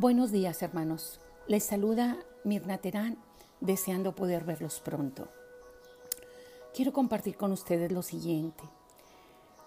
Buenos 0.00 0.30
días, 0.30 0.62
hermanos. 0.62 1.18
Les 1.48 1.64
saluda 1.64 2.18
Mirna 2.44 2.78
Terán, 2.78 3.18
deseando 3.60 4.14
poder 4.14 4.44
verlos 4.44 4.78
pronto. 4.78 5.26
Quiero 6.72 6.92
compartir 6.92 7.36
con 7.36 7.50
ustedes 7.50 7.90
lo 7.90 8.02
siguiente. 8.02 8.62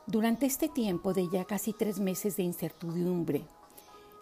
Durante 0.08 0.46
este 0.46 0.70
tiempo 0.70 1.14
de 1.14 1.28
ya 1.28 1.44
casi 1.44 1.74
tres 1.74 2.00
meses 2.00 2.38
de 2.38 2.44
incertidumbre, 2.44 3.46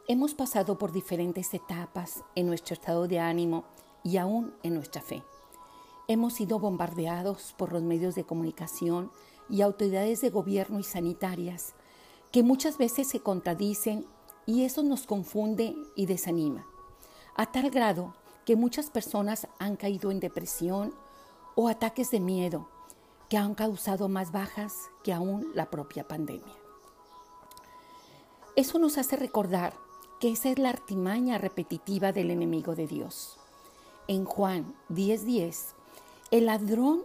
hemos 0.08 0.34
pasado 0.34 0.80
por 0.80 0.92
diferentes 0.92 1.54
etapas 1.54 2.24
en 2.34 2.48
nuestro 2.48 2.74
estado 2.74 3.08
de 3.08 3.20
ánimo 3.20 3.66
y 4.04 4.18
aún 4.18 4.56
en 4.64 4.74
nuestra 4.74 5.04
fe. 5.04 5.22
Hemos 6.08 6.34
sido 6.34 6.58
bombardeados 6.58 7.54
por 7.56 7.72
los 7.72 7.84
medios 7.84 8.16
de 8.16 8.24
comunicación 8.24 9.12
y 9.48 9.62
autoridades 9.62 10.22
de 10.22 10.32
gobierno 10.32 10.80
y 10.80 10.84
sanitarias 10.84 11.76
que 12.32 12.42
muchas 12.42 12.80
veces 12.80 13.08
se 13.08 13.20
contradicen 13.20 14.08
y 14.50 14.64
eso 14.64 14.82
nos 14.82 15.06
confunde 15.06 15.76
y 15.96 16.08
desanima, 16.08 16.66
a 17.36 17.52
tal 17.52 17.70
grado 17.70 18.16
que 18.48 18.56
muchas 18.56 18.90
personas 18.90 19.48
han 19.60 19.76
caído 19.76 20.10
en 20.10 20.20
depresión 20.20 20.92
o 21.54 21.70
ataques 21.70 22.10
de 22.10 22.20
miedo 22.20 22.68
que 23.30 23.38
han 23.38 23.54
causado 23.54 24.10
más 24.10 24.32
bajas 24.32 24.74
que 25.04 25.14
aún 25.14 25.52
la 25.54 25.70
propia 25.70 26.08
pandemia. 26.08 26.52
Eso 28.56 28.80
nos 28.80 28.98
hace 28.98 29.18
recordar 29.18 29.76
que 30.20 30.32
esa 30.32 30.50
es 30.50 30.58
la 30.58 30.70
artimaña 30.70 31.38
repetitiva 31.38 32.12
del 32.12 32.32
enemigo 32.32 32.74
de 32.74 32.88
Dios. 32.88 33.38
En 34.08 34.26
Juan 34.26 34.74
10:10, 34.90 35.76
el 36.32 36.48
ladrón 36.48 37.04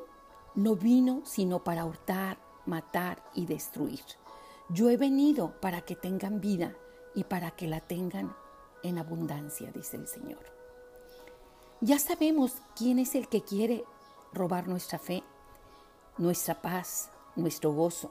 no 0.55 0.77
vino 0.77 1.21
sino 1.27 1.63
para 1.63 1.85
hurtar, 1.85 2.39
matar 2.65 3.23
y 3.35 3.45
destruir. 3.45 4.01
Yo 4.71 4.89
he 4.89 4.97
venido 4.97 5.61
para 5.61 5.83
que 5.83 5.95
tengan 5.95 6.41
vida 6.41 6.75
y 7.15 7.25
para 7.25 7.51
que 7.53 7.67
la 7.67 7.81
tengan 7.81 8.35
en 8.83 8.99
abundancia, 8.99 9.71
dice 9.73 9.97
el 9.97 10.07
Señor. 10.07 10.45
Ya 11.81 11.99
sabemos 11.99 12.55
quién 12.77 12.99
es 12.99 13.15
el 13.15 13.29
que 13.29 13.43
quiere 13.43 13.85
robar 14.33 14.69
nuestra 14.69 14.99
fe, 14.99 15.23
nuestra 16.19 16.61
paz, 16.61 17.11
nuestro 17.37 17.73
gozo, 17.73 18.11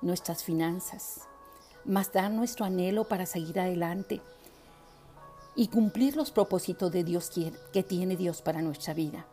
nuestras 0.00 0.44
finanzas, 0.44 1.28
más 1.84 2.12
dar 2.12 2.30
nuestro 2.30 2.64
anhelo 2.64 3.04
para 3.04 3.26
seguir 3.26 3.60
adelante 3.60 4.20
y 5.54 5.68
cumplir 5.68 6.16
los 6.16 6.30
propósitos 6.30 6.90
de 6.90 7.04
Dios 7.04 7.30
que 7.72 7.82
tiene 7.82 8.16
Dios 8.16 8.42
para 8.42 8.62
nuestra 8.62 8.94
vida. 8.94 9.26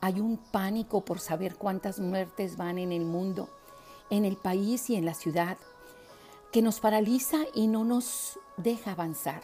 Hay 0.00 0.20
un 0.20 0.36
pánico 0.36 1.04
por 1.04 1.20
saber 1.20 1.56
cuántas 1.56 1.98
muertes 1.98 2.56
van 2.56 2.78
en 2.78 2.92
el 2.92 3.04
mundo, 3.04 3.48
en 4.10 4.24
el 4.24 4.36
país 4.36 4.90
y 4.90 4.96
en 4.96 5.04
la 5.04 5.14
ciudad 5.14 5.56
que 6.54 6.62
nos 6.62 6.78
paraliza 6.78 7.38
y 7.52 7.66
no 7.66 7.82
nos 7.82 8.38
deja 8.56 8.92
avanzar, 8.92 9.42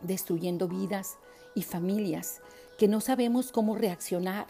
destruyendo 0.00 0.66
vidas 0.66 1.16
y 1.54 1.62
familias 1.62 2.42
que 2.76 2.88
no 2.88 3.00
sabemos 3.00 3.52
cómo 3.52 3.76
reaccionar 3.76 4.48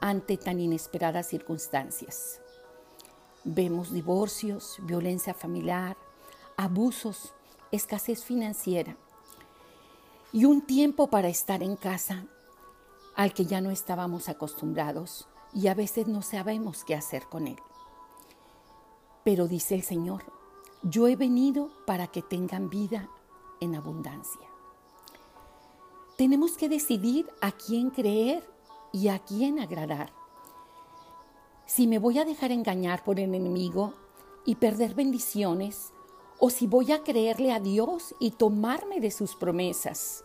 ante 0.00 0.38
tan 0.38 0.60
inesperadas 0.60 1.26
circunstancias. 1.26 2.40
Vemos 3.44 3.92
divorcios, 3.92 4.78
violencia 4.80 5.34
familiar, 5.34 5.94
abusos, 6.56 7.34
escasez 7.70 8.24
financiera 8.24 8.96
y 10.32 10.46
un 10.46 10.62
tiempo 10.62 11.08
para 11.10 11.28
estar 11.28 11.62
en 11.62 11.76
casa 11.76 12.24
al 13.14 13.34
que 13.34 13.44
ya 13.44 13.60
no 13.60 13.70
estábamos 13.70 14.30
acostumbrados 14.30 15.28
y 15.52 15.66
a 15.66 15.74
veces 15.74 16.06
no 16.06 16.22
sabemos 16.22 16.82
qué 16.82 16.94
hacer 16.94 17.24
con 17.24 17.46
él. 17.46 17.58
Pero 19.22 19.48
dice 19.48 19.74
el 19.74 19.82
Señor, 19.82 20.39
yo 20.82 21.08
he 21.08 21.16
venido 21.16 21.70
para 21.86 22.06
que 22.06 22.22
tengan 22.22 22.70
vida 22.70 23.10
en 23.60 23.74
abundancia. 23.74 24.40
Tenemos 26.16 26.56
que 26.56 26.68
decidir 26.68 27.28
a 27.40 27.52
quién 27.52 27.90
creer 27.90 28.48
y 28.92 29.08
a 29.08 29.18
quién 29.18 29.58
agradar. 29.58 30.12
Si 31.66 31.86
me 31.86 31.98
voy 31.98 32.18
a 32.18 32.24
dejar 32.24 32.50
engañar 32.50 33.04
por 33.04 33.20
el 33.20 33.34
enemigo 33.34 33.94
y 34.44 34.56
perder 34.56 34.94
bendiciones, 34.94 35.92
o 36.38 36.48
si 36.48 36.66
voy 36.66 36.92
a 36.92 37.02
creerle 37.04 37.52
a 37.52 37.60
Dios 37.60 38.14
y 38.18 38.30
tomarme 38.30 39.00
de 39.00 39.10
sus 39.10 39.36
promesas. 39.36 40.24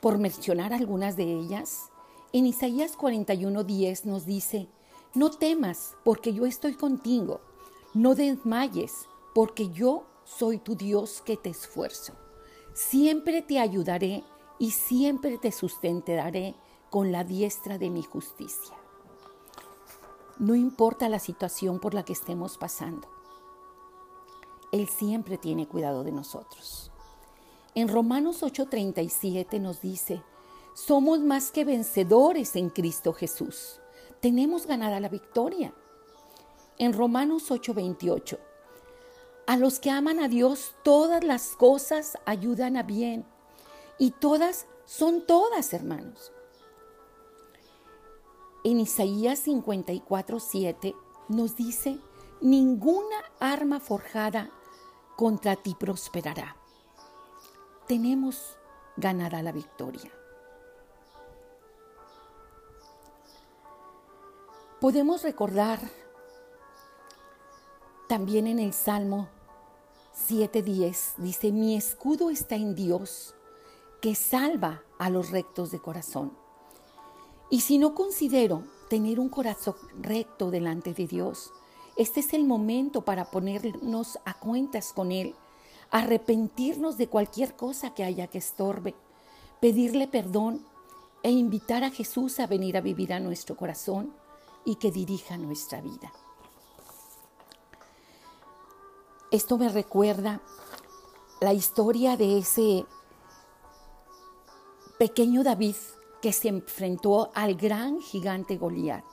Por 0.00 0.18
mencionar 0.18 0.72
algunas 0.72 1.16
de 1.16 1.24
ellas, 1.24 1.90
en 2.32 2.46
Isaías 2.46 2.96
41:10 2.96 4.04
nos 4.04 4.24
dice, 4.24 4.68
no 5.14 5.30
temas, 5.30 5.96
porque 6.04 6.32
yo 6.32 6.46
estoy 6.46 6.74
contigo 6.74 7.40
no 7.94 8.14
desmayes, 8.14 9.08
porque 9.34 9.68
yo 9.70 10.04
soy 10.24 10.58
tu 10.58 10.76
Dios 10.76 11.22
que 11.24 11.36
te 11.36 11.50
esfuerzo. 11.50 12.12
Siempre 12.72 13.42
te 13.42 13.58
ayudaré 13.58 14.22
y 14.58 14.70
siempre 14.70 15.38
te 15.38 15.50
sustentaré 15.50 16.54
con 16.88 17.10
la 17.10 17.24
diestra 17.24 17.78
de 17.78 17.90
mi 17.90 18.02
justicia. 18.02 18.76
No 20.38 20.54
importa 20.54 21.08
la 21.08 21.18
situación 21.18 21.80
por 21.80 21.94
la 21.94 22.04
que 22.04 22.12
estemos 22.12 22.58
pasando. 22.58 23.08
Él 24.72 24.88
siempre 24.88 25.36
tiene 25.36 25.66
cuidado 25.66 26.04
de 26.04 26.12
nosotros. 26.12 26.92
En 27.74 27.88
Romanos 27.88 28.42
8:37 28.42 29.60
nos 29.60 29.80
dice, 29.80 30.22
somos 30.74 31.20
más 31.20 31.50
que 31.50 31.64
vencedores 31.64 32.54
en 32.56 32.70
Cristo 32.70 33.12
Jesús. 33.12 33.80
Tenemos 34.20 34.66
ganada 34.66 35.00
la 35.00 35.08
victoria 35.08 35.74
en 36.80 36.94
Romanos 36.94 37.50
8:28. 37.50 38.38
A 39.46 39.58
los 39.58 39.80
que 39.80 39.90
aman 39.90 40.18
a 40.18 40.28
Dios, 40.28 40.74
todas 40.82 41.22
las 41.22 41.50
cosas 41.50 42.16
ayudan 42.24 42.78
a 42.78 42.82
bien. 42.82 43.26
Y 43.98 44.12
todas 44.12 44.66
son 44.86 45.26
todas, 45.26 45.74
hermanos. 45.74 46.32
En 48.64 48.80
Isaías 48.80 49.46
54:7 49.46 50.96
nos 51.28 51.54
dice, 51.54 51.98
ninguna 52.40 53.16
arma 53.38 53.78
forjada 53.78 54.50
contra 55.16 55.56
ti 55.56 55.76
prosperará. 55.78 56.56
Tenemos 57.86 58.56
ganada 58.96 59.42
la 59.42 59.52
victoria. 59.52 60.10
Podemos 64.80 65.22
recordar 65.22 65.78
también 68.10 68.48
en 68.48 68.58
el 68.58 68.72
Salmo 68.72 69.28
7.10 70.28 71.14
dice, 71.18 71.52
mi 71.52 71.76
escudo 71.76 72.30
está 72.30 72.56
en 72.56 72.74
Dios, 72.74 73.36
que 74.02 74.16
salva 74.16 74.82
a 74.98 75.10
los 75.10 75.30
rectos 75.30 75.70
de 75.70 75.78
corazón. 75.78 76.32
Y 77.50 77.60
si 77.60 77.78
no 77.78 77.94
considero 77.94 78.64
tener 78.88 79.20
un 79.20 79.28
corazón 79.28 79.76
recto 80.00 80.50
delante 80.50 80.92
de 80.92 81.06
Dios, 81.06 81.52
este 81.96 82.18
es 82.18 82.34
el 82.34 82.42
momento 82.42 83.02
para 83.02 83.30
ponernos 83.30 84.18
a 84.24 84.34
cuentas 84.34 84.92
con 84.92 85.12
Él, 85.12 85.36
arrepentirnos 85.92 86.98
de 86.98 87.06
cualquier 87.06 87.54
cosa 87.54 87.94
que 87.94 88.02
haya 88.02 88.26
que 88.26 88.38
estorbe, 88.38 88.96
pedirle 89.60 90.08
perdón 90.08 90.66
e 91.22 91.30
invitar 91.30 91.84
a 91.84 91.92
Jesús 91.92 92.40
a 92.40 92.48
venir 92.48 92.76
a 92.76 92.80
vivir 92.80 93.12
a 93.12 93.20
nuestro 93.20 93.56
corazón 93.56 94.12
y 94.64 94.74
que 94.74 94.90
dirija 94.90 95.38
nuestra 95.38 95.80
vida. 95.80 96.12
Esto 99.30 99.58
me 99.58 99.68
recuerda 99.68 100.40
la 101.40 101.52
historia 101.52 102.16
de 102.16 102.38
ese 102.38 102.84
pequeño 104.98 105.44
David 105.44 105.76
que 106.20 106.32
se 106.32 106.48
enfrentó 106.48 107.30
al 107.32 107.54
gran 107.54 108.00
gigante 108.00 108.56
Goliat. 108.56 109.04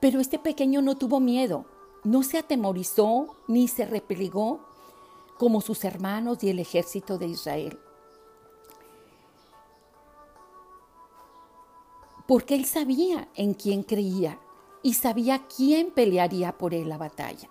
Pero 0.00 0.20
este 0.20 0.38
pequeño 0.38 0.82
no 0.82 0.98
tuvo 0.98 1.18
miedo, 1.18 1.64
no 2.04 2.22
se 2.22 2.36
atemorizó 2.36 3.36
ni 3.48 3.68
se 3.68 3.86
replegó 3.86 4.60
como 5.38 5.62
sus 5.62 5.82
hermanos 5.84 6.44
y 6.44 6.50
el 6.50 6.58
ejército 6.58 7.16
de 7.16 7.28
Israel. 7.28 7.78
Porque 12.28 12.54
él 12.54 12.66
sabía 12.66 13.28
en 13.34 13.54
quién 13.54 13.82
creía 13.82 14.38
y 14.82 14.92
sabía 14.94 15.46
quién 15.48 15.90
pelearía 15.90 16.58
por 16.58 16.74
él 16.74 16.90
la 16.90 16.98
batalla. 16.98 17.48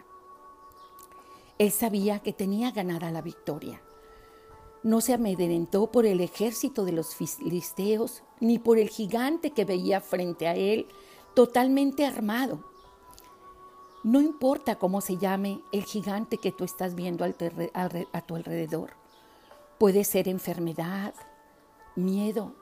Él 1.62 1.69
sabía 1.69 2.18
que 2.18 2.34
tenía 2.34 2.72
ganada 2.72 3.12
la 3.12 3.22
victoria. 3.22 3.84
No 4.81 5.00
se 5.00 5.13
amedrentó 5.13 5.92
por 5.92 6.08
el 6.08 6.19
ejército 6.19 6.86
de 6.86 6.92
los 6.92 7.13
filisteos 7.13 8.24
ni 8.40 8.58
por 8.58 8.80
el 8.80 8.90
gigante 8.90 9.52
que 9.52 9.63
veía 9.63 10.02
frente 10.02 10.48
a 10.48 10.56
él 10.56 10.88
totalmente 11.36 12.04
armado. 12.04 12.63
No 14.04 14.22
importa 14.22 14.80
cómo 14.80 15.02
se 15.02 15.18
llame 15.18 15.62
el 15.72 15.84
gigante 15.84 16.40
que 16.40 16.52
tú 16.52 16.63
estás 16.63 16.96
viendo 16.96 17.24
a 17.24 18.22
tu 18.22 18.36
alrededor. 18.36 18.94
Puede 19.78 20.04
ser 20.04 20.28
enfermedad, 20.30 21.14
miedo, 21.96 22.56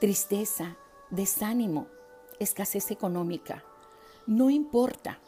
tristeza, 0.00 0.78
desánimo, 1.10 1.88
escasez 2.40 2.90
económica. 2.90 3.62
No 4.26 4.48
importa. 4.48 5.20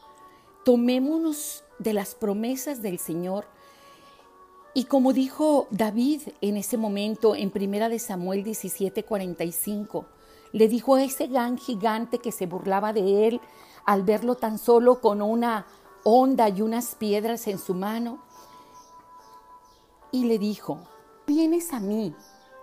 Tomémonos 0.64 1.62
de 1.78 1.92
las 1.92 2.14
promesas 2.14 2.82
del 2.82 2.98
Señor 2.98 3.46
Y 4.74 4.84
como 4.84 5.14
dijo 5.14 5.68
David 5.70 6.20
en 6.42 6.58
ese 6.58 6.76
momento 6.76 7.34
en 7.34 7.50
Primera 7.50 7.88
de 7.88 7.98
Samuel 7.98 8.44
17:45, 8.44 10.04
le 10.52 10.68
dijo 10.68 10.96
a 10.96 11.02
ese 11.02 11.28
gran 11.28 11.56
gigante 11.56 12.18
que 12.18 12.30
se 12.30 12.44
burlaba 12.44 12.92
de 12.92 13.26
él 13.26 13.40
al 13.86 14.02
verlo 14.02 14.34
tan 14.34 14.58
solo 14.58 15.00
con 15.00 15.22
una 15.22 15.66
onda 16.04 16.50
y 16.50 16.60
unas 16.60 16.94
piedras 16.94 17.46
en 17.46 17.58
su 17.58 17.72
mano, 17.72 18.18
y 20.12 20.26
le 20.26 20.38
dijo, 20.38 20.86
vienes 21.26 21.72
a 21.72 21.80
mí 21.80 22.14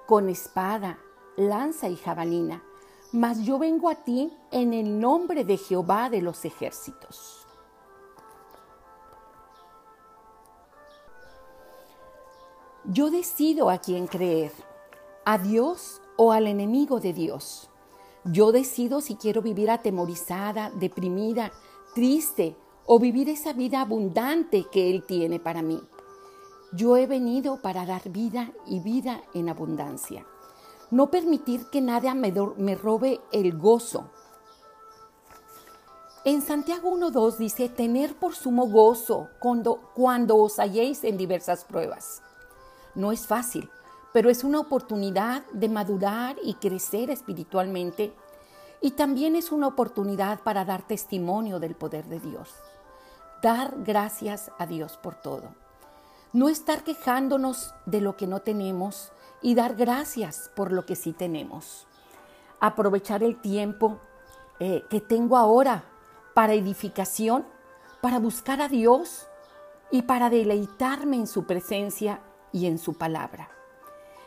con 0.05 0.29
espada, 0.29 0.99
lanza 1.35 1.89
y 1.89 1.95
jabalina, 1.95 2.63
mas 3.11 3.39
yo 3.43 3.57
vengo 3.57 3.89
a 3.89 3.95
ti 3.95 4.31
en 4.51 4.73
el 4.73 4.99
nombre 4.99 5.45
de 5.45 5.57
Jehová 5.57 6.09
de 6.11 6.21
los 6.21 6.45
ejércitos. 6.45 7.42
Yo 12.93 13.09
decido 13.09 13.71
a 13.71 13.79
quién 13.79 14.05
creer, 14.05 14.51
a 15.25 15.39
Dios 15.39 15.99
o 16.15 16.31
al 16.31 16.45
enemigo 16.45 16.99
de 16.99 17.11
Dios. 17.11 17.71
Yo 18.23 18.51
decido 18.51 19.01
si 19.01 19.15
quiero 19.15 19.41
vivir 19.41 19.71
atemorizada, 19.71 20.69
deprimida, 20.75 21.51
triste 21.95 22.55
o 22.85 22.99
vivir 22.99 23.29
esa 23.29 23.51
vida 23.51 23.81
abundante 23.81 24.67
que 24.71 24.91
Él 24.91 25.05
tiene 25.07 25.39
para 25.39 25.63
mí. 25.63 25.81
Yo 26.71 26.95
he 26.95 27.07
venido 27.07 27.59
para 27.63 27.83
dar 27.87 28.09
vida 28.09 28.51
y 28.67 28.79
vida 28.79 29.23
en 29.33 29.49
abundancia. 29.49 30.27
No 30.91 31.09
permitir 31.09 31.71
que 31.71 31.81
nada 31.81 32.13
me, 32.13 32.31
me 32.57 32.75
robe 32.75 33.21
el 33.31 33.57
gozo. 33.57 34.11
En 36.25 36.43
Santiago 36.43 36.91
1.2 36.91 37.37
dice, 37.37 37.69
tener 37.69 38.15
por 38.19 38.35
sumo 38.35 38.67
gozo 38.67 39.29
cuando, 39.39 39.79
cuando 39.95 40.37
os 40.37 40.59
halléis 40.59 41.03
en 41.03 41.17
diversas 41.17 41.65
pruebas 41.65 42.21
no 42.95 43.11
es 43.11 43.27
fácil, 43.27 43.69
pero 44.11 44.29
es 44.29 44.43
una 44.43 44.59
oportunidad 44.59 45.43
de 45.51 45.69
madurar 45.69 46.35
y 46.43 46.53
crecer 46.55 47.09
espiritualmente 47.09 48.13
y 48.79 48.91
también 48.91 49.35
es 49.35 49.51
una 49.51 49.67
oportunidad 49.67 50.41
para 50.41 50.65
dar 50.65 50.83
testimonio 50.83 51.59
del 51.59 51.73
poder 51.73 52.05
de 52.05 52.19
Dios. 52.19 52.49
Dar 53.41 53.73
gracias 53.77 54.51
a 54.59 54.67
Dios 54.67 54.97
por 54.97 55.15
todo. 55.15 55.55
No 56.33 56.49
estar 56.49 56.83
quejándonos 56.83 57.73
de 57.85 58.01
lo 58.01 58.17
que 58.17 58.27
no 58.27 58.41
tenemos 58.41 59.11
y 59.41 59.55
dar 59.55 59.75
gracias 59.75 60.51
por 60.55 60.71
lo 60.71 60.85
que 60.85 60.95
sí 60.95 61.13
tenemos. 61.13 61.87
Aprovechar 62.59 63.23
el 63.23 63.39
tiempo 63.39 63.99
eh, 64.59 64.83
que 64.89 65.01
tengo 65.01 65.37
ahora 65.37 65.85
para 66.33 66.53
edificación, 66.53 67.45
para 68.01 68.19
buscar 68.19 68.61
a 68.61 68.67
Dios 68.67 69.27
y 69.91 70.03
para 70.03 70.29
deleitarme 70.29 71.17
en 71.17 71.27
su 71.27 71.45
presencia 71.45 72.19
y 72.53 72.67
en 72.67 72.77
su 72.77 72.93
palabra. 72.93 73.49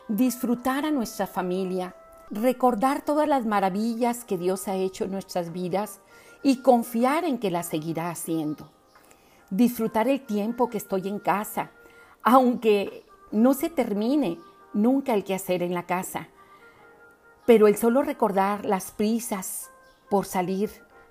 Disfrutar 0.09 0.85
a 0.85 0.91
nuestra 0.91 1.27
familia, 1.27 1.97
recordar 2.31 3.03
todas 3.03 3.27
las 3.27 3.47
maravillas 3.47 4.25
que 4.25 4.37
Dios 4.37 4.69
ha 4.69 4.75
hecho 4.75 5.05
en 5.05 5.13
nuestras 5.13 5.53
vidas 5.53 6.01
y 6.43 6.59
confiar 6.59 7.25
en 7.25 7.39
que 7.39 7.51
las 7.51 7.67
seguirá 7.67 8.11
haciendo. 8.11 8.69
Disfrutar 9.49 10.09
el 10.09 10.21
tiempo 10.21 10.69
que 10.69 10.79
estoy 10.79 11.09
en 11.09 11.19
casa, 11.19 11.71
aunque 12.23 13.05
no 13.31 13.55
se 13.55 13.71
termine 13.71 14.39
nunca 14.73 15.15
el 15.15 15.25
quehacer 15.25 15.63
en 15.63 15.75
la 15.75 15.87
casa. 15.87 16.29
Pero 17.47 17.69
el 17.69 17.77
solo 17.77 18.03
recordar 18.03 18.65
las 18.65 18.91
prisas 18.91 19.71
por 20.11 20.27
salir 20.27 20.71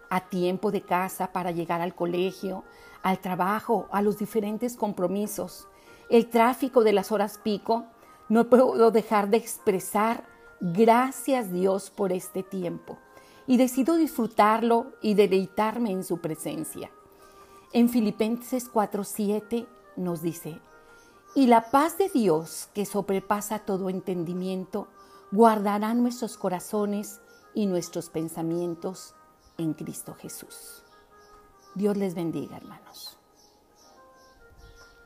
a 0.10 0.22
tiempo 0.22 0.72
de 0.72 0.82
casa 0.82 1.32
para 1.32 1.52
llegar 1.52 1.82
al 1.82 1.96
colegio, 1.96 2.64
al 3.04 3.20
trabajo, 3.20 3.88
a 3.92 4.02
los 4.02 4.18
diferentes 4.18 4.76
compromisos, 4.76 5.68
el 6.10 6.30
tráfico 6.30 6.84
de 6.84 6.94
las 6.94 7.12
horas 7.12 7.40
pico, 7.44 7.86
no 8.30 8.50
puedo 8.50 8.92
dejar 8.92 9.30
de 9.30 9.38
expresar 9.38 10.26
gracias 10.60 11.52
Dios 11.52 11.90
por 11.90 12.12
este 12.12 12.44
tiempo 12.44 12.98
y 13.48 13.58
decido 13.58 13.96
disfrutarlo 13.96 14.94
y 15.02 15.14
deleitarme 15.14 15.92
en 15.92 16.04
su 16.04 16.20
presencia. 16.20 16.90
En 17.74 17.90
Filipenses 17.90 18.72
4:7 18.72 19.68
nos 19.98 20.22
dice, 20.22 20.60
y 21.36 21.48
la 21.48 21.70
paz 21.70 21.98
de 21.98 22.10
Dios 22.10 22.70
que 22.74 22.86
sobrepasa 22.86 23.60
todo 23.60 23.90
entendimiento, 23.90 24.88
guardará 25.32 25.94
nuestros 25.94 26.38
corazones 26.38 27.20
y 27.54 27.66
nuestros 27.66 28.10
pensamientos 28.10 29.14
en 29.58 29.74
Cristo 29.74 30.16
Jesús. 30.16 30.84
Dios 31.76 31.98
les 31.98 32.16
bendiga, 32.16 32.56
hermanos. 32.56 33.18